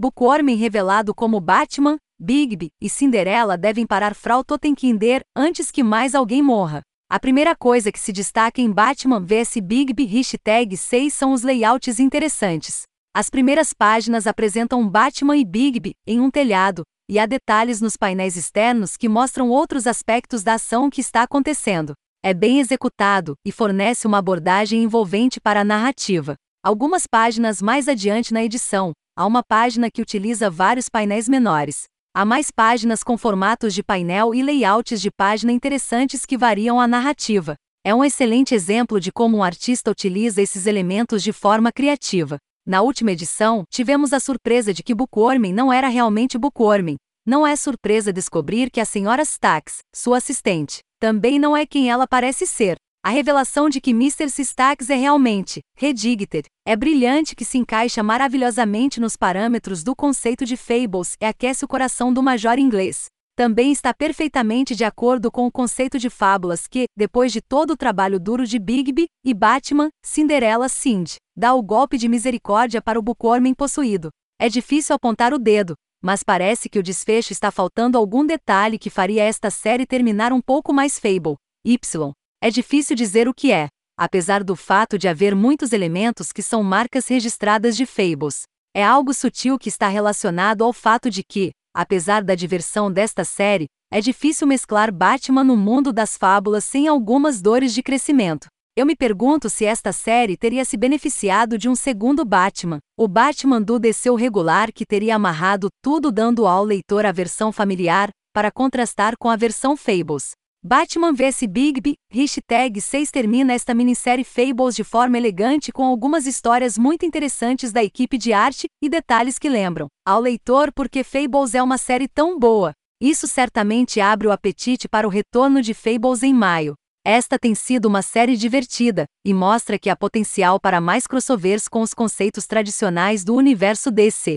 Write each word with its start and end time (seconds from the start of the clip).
Bookworm 0.00 0.54
revelado 0.54 1.12
como 1.12 1.40
Batman, 1.40 1.96
Bigby 2.20 2.68
e 2.80 2.88
Cinderela 2.88 3.58
devem 3.58 3.84
parar 3.84 4.14
Frau 4.14 4.44
Totenkinder 4.44 5.22
antes 5.34 5.72
que 5.72 5.82
mais 5.82 6.14
alguém 6.14 6.40
morra. 6.40 6.82
A 7.10 7.18
primeira 7.18 7.56
coisa 7.56 7.90
que 7.90 7.98
se 7.98 8.12
destaca 8.12 8.60
em 8.60 8.70
Batman 8.70 9.18
vs 9.18 9.56
Bigby 9.60 10.04
hashtag 10.04 10.76
6 10.76 11.12
são 11.12 11.32
os 11.32 11.42
layouts 11.42 11.98
interessantes. 11.98 12.82
As 13.12 13.28
primeiras 13.28 13.72
páginas 13.72 14.28
apresentam 14.28 14.88
Batman 14.88 15.36
e 15.36 15.44
Bigby 15.44 15.94
em 16.06 16.20
um 16.20 16.30
telhado, 16.30 16.84
e 17.10 17.18
há 17.18 17.26
detalhes 17.26 17.80
nos 17.80 17.96
painéis 17.96 18.36
externos 18.36 18.96
que 18.96 19.08
mostram 19.08 19.50
outros 19.50 19.84
aspectos 19.84 20.44
da 20.44 20.54
ação 20.54 20.88
que 20.88 21.00
está 21.00 21.24
acontecendo. 21.24 21.94
É 22.22 22.32
bem 22.32 22.60
executado 22.60 23.34
e 23.44 23.50
fornece 23.50 24.06
uma 24.06 24.18
abordagem 24.18 24.80
envolvente 24.80 25.40
para 25.40 25.62
a 25.62 25.64
narrativa. 25.64 26.36
Algumas 26.64 27.04
páginas 27.04 27.60
mais 27.60 27.88
adiante 27.88 28.32
na 28.32 28.44
edição, 28.44 28.92
há 29.18 29.26
uma 29.26 29.42
página 29.42 29.90
que 29.90 30.00
utiliza 30.00 30.48
vários 30.48 30.88
painéis 30.88 31.28
menores. 31.28 31.86
Há 32.14 32.24
mais 32.24 32.52
páginas 32.52 33.02
com 33.02 33.18
formatos 33.18 33.74
de 33.74 33.82
painel 33.82 34.32
e 34.32 34.44
layouts 34.44 35.00
de 35.00 35.10
página 35.10 35.50
interessantes 35.50 36.24
que 36.24 36.38
variam 36.38 36.80
a 36.80 36.86
narrativa. 36.86 37.56
É 37.84 37.92
um 37.92 38.04
excelente 38.04 38.54
exemplo 38.54 39.00
de 39.00 39.10
como 39.10 39.38
um 39.38 39.42
artista 39.42 39.90
utiliza 39.90 40.40
esses 40.40 40.66
elementos 40.66 41.20
de 41.20 41.32
forma 41.32 41.72
criativa. 41.72 42.38
Na 42.64 42.80
última 42.80 43.10
edição, 43.10 43.64
tivemos 43.68 44.12
a 44.12 44.20
surpresa 44.20 44.72
de 44.72 44.84
que 44.84 44.94
Bookworm 44.94 45.52
não 45.52 45.72
era 45.72 45.88
realmente 45.88 46.38
Bookworm. 46.38 46.94
Não 47.26 47.44
é 47.44 47.56
surpresa 47.56 48.12
descobrir 48.12 48.70
que 48.70 48.80
a 48.80 48.84
senhora 48.84 49.22
Stax, 49.22 49.78
sua 49.92 50.18
assistente, 50.18 50.78
também 51.00 51.40
não 51.40 51.56
é 51.56 51.66
quem 51.66 51.90
ela 51.90 52.06
parece 52.06 52.46
ser. 52.46 52.76
A 53.08 53.10
revelação 53.10 53.70
de 53.70 53.80
que 53.80 53.92
Mr. 53.92 54.26
Stax 54.26 54.90
é 54.90 54.94
realmente 54.94 55.60
Redigted 55.78 56.44
é 56.66 56.76
brilhante 56.76 57.34
que 57.34 57.42
se 57.42 57.56
encaixa 57.56 58.02
maravilhosamente 58.02 59.00
nos 59.00 59.16
parâmetros 59.16 59.82
do 59.82 59.96
conceito 59.96 60.44
de 60.44 60.58
Fables 60.58 61.16
e 61.18 61.24
aquece 61.24 61.64
o 61.64 61.68
coração 61.68 62.12
do 62.12 62.22
major 62.22 62.58
inglês 62.58 63.06
também 63.34 63.72
está 63.72 63.94
perfeitamente 63.94 64.74
de 64.76 64.84
acordo 64.84 65.30
com 65.30 65.46
o 65.46 65.50
conceito 65.50 65.98
de 65.98 66.10
fábulas 66.10 66.66
que, 66.66 66.84
depois 66.94 67.32
de 67.32 67.40
todo 67.40 67.70
o 67.70 67.76
trabalho 67.78 68.20
duro 68.20 68.46
de 68.46 68.58
Bigby 68.58 69.06
e 69.24 69.32
Batman, 69.32 69.88
Cinderela 70.04 70.68
Cindy, 70.68 71.14
dá 71.34 71.54
o 71.54 71.62
golpe 71.62 71.96
de 71.96 72.10
misericórdia 72.10 72.82
para 72.82 72.98
o 72.98 73.02
Bookworm 73.02 73.54
possuído. 73.56 74.10
É 74.38 74.50
difícil 74.50 74.94
apontar 74.94 75.32
o 75.32 75.38
dedo, 75.38 75.72
mas 76.02 76.22
parece 76.22 76.68
que 76.68 76.78
o 76.78 76.82
desfecho 76.82 77.32
está 77.32 77.50
faltando 77.50 77.96
algum 77.96 78.26
detalhe 78.26 78.78
que 78.78 78.90
faria 78.90 79.22
esta 79.22 79.48
série 79.48 79.86
terminar 79.86 80.30
um 80.30 80.42
pouco 80.42 80.74
mais 80.74 80.98
Fable. 80.98 81.36
Y. 81.64 82.12
É 82.40 82.50
difícil 82.50 82.94
dizer 82.96 83.28
o 83.28 83.34
que 83.34 83.52
é, 83.52 83.68
apesar 83.96 84.44
do 84.44 84.54
fato 84.54 84.98
de 84.98 85.08
haver 85.08 85.34
muitos 85.34 85.72
elementos 85.72 86.32
que 86.32 86.42
são 86.42 86.62
marcas 86.62 87.08
registradas 87.08 87.76
de 87.76 87.84
Fables. 87.84 88.42
É 88.74 88.84
algo 88.84 89.12
sutil 89.12 89.58
que 89.58 89.68
está 89.68 89.88
relacionado 89.88 90.62
ao 90.62 90.72
fato 90.72 91.10
de 91.10 91.22
que, 91.22 91.50
Apesar 91.78 92.24
da 92.24 92.34
diversão 92.34 92.90
desta 92.90 93.24
série, 93.24 93.66
é 93.88 94.00
difícil 94.00 94.48
mesclar 94.48 94.92
Batman 94.92 95.44
no 95.44 95.56
mundo 95.56 95.92
das 95.92 96.16
fábulas 96.16 96.64
sem 96.64 96.88
algumas 96.88 97.40
dores 97.40 97.72
de 97.72 97.84
crescimento. 97.84 98.48
Eu 98.76 98.84
me 98.84 98.96
pergunto 98.96 99.48
se 99.48 99.64
esta 99.64 99.92
série 99.92 100.36
teria 100.36 100.64
se 100.64 100.76
beneficiado 100.76 101.56
de 101.56 101.68
um 101.68 101.76
segundo 101.76 102.24
Batman, 102.24 102.78
o 102.98 103.06
Batman 103.06 103.62
do 103.62 103.78
DC 103.78 104.10
regular 104.16 104.72
que 104.72 104.84
teria 104.84 105.14
amarrado 105.14 105.68
tudo 105.80 106.10
dando 106.10 106.48
ao 106.48 106.64
leitor 106.64 107.06
a 107.06 107.12
versão 107.12 107.52
familiar, 107.52 108.10
para 108.32 108.50
contrastar 108.50 109.14
com 109.16 109.28
a 109.28 109.36
versão 109.36 109.76
Fables. 109.76 110.32
Batman 110.68 111.14
vs 111.14 111.46
Bigby, 111.48 111.94
hashtag 112.10 112.78
6 112.78 113.10
termina 113.10 113.54
esta 113.54 113.72
minissérie 113.72 114.22
Fables 114.22 114.76
de 114.76 114.84
forma 114.84 115.16
elegante 115.16 115.72
com 115.72 115.82
algumas 115.82 116.26
histórias 116.26 116.76
muito 116.76 117.06
interessantes 117.06 117.72
da 117.72 117.82
equipe 117.82 118.18
de 118.18 118.34
arte 118.34 118.66
e 118.82 118.86
detalhes 118.86 119.38
que 119.38 119.48
lembram 119.48 119.86
ao 120.06 120.20
leitor 120.20 120.70
porque 120.70 121.02
Fables 121.02 121.54
é 121.54 121.62
uma 121.62 121.78
série 121.78 122.06
tão 122.06 122.38
boa. 122.38 122.74
Isso 123.00 123.26
certamente 123.26 123.98
abre 123.98 124.28
o 124.28 124.30
apetite 124.30 124.86
para 124.86 125.06
o 125.06 125.10
retorno 125.10 125.62
de 125.62 125.72
Fables 125.72 126.22
em 126.22 126.34
maio. 126.34 126.74
Esta 127.02 127.38
tem 127.38 127.54
sido 127.54 127.86
uma 127.86 128.02
série 128.02 128.36
divertida 128.36 129.06
e 129.24 129.32
mostra 129.32 129.78
que 129.78 129.88
há 129.88 129.96
potencial 129.96 130.60
para 130.60 130.82
mais 130.82 131.06
crossovers 131.06 131.66
com 131.66 131.80
os 131.80 131.94
conceitos 131.94 132.46
tradicionais 132.46 133.24
do 133.24 133.34
universo 133.34 133.90
DC. 133.90 134.36